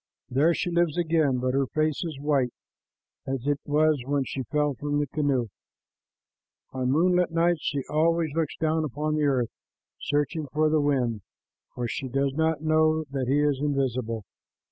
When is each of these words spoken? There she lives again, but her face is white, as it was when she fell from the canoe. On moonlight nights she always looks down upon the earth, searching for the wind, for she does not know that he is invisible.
There 0.31 0.51
she 0.55 0.71
lives 0.71 0.97
again, 0.97 1.37
but 1.37 1.53
her 1.53 1.67
face 1.67 2.03
is 2.03 2.17
white, 2.19 2.51
as 3.27 3.45
it 3.45 3.59
was 3.65 4.01
when 4.07 4.23
she 4.25 4.41
fell 4.51 4.73
from 4.73 4.97
the 4.97 5.05
canoe. 5.05 5.49
On 6.71 6.89
moonlight 6.91 7.29
nights 7.29 7.61
she 7.61 7.83
always 7.87 8.33
looks 8.33 8.57
down 8.57 8.83
upon 8.83 9.13
the 9.13 9.25
earth, 9.25 9.51
searching 9.99 10.47
for 10.51 10.71
the 10.71 10.81
wind, 10.81 11.21
for 11.75 11.87
she 11.87 12.07
does 12.07 12.33
not 12.33 12.63
know 12.63 13.03
that 13.11 13.27
he 13.27 13.41
is 13.41 13.59
invisible. 13.59 14.23